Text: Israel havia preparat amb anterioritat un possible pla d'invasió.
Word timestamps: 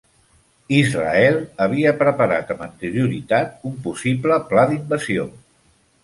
Israel 0.75 1.35
havia 1.65 1.91
preparat 1.99 2.53
amb 2.53 2.63
anterioritat 2.67 3.53
un 3.73 3.75
possible 3.83 4.39
pla 4.53 4.65
d'invasió. 4.71 5.27